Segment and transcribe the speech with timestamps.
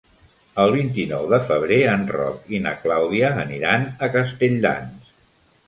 [0.61, 5.17] El vint-i-nou de febrer en Roc i na Clàudia aniran a Castelldans.